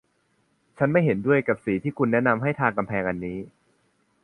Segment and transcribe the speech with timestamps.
[0.77, 3.37] ฉันไม่เห็นด้วยกับสีที่คุณแนะนำให้ทากำแพงอันนี้